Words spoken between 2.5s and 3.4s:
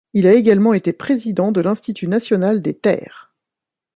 des Terres.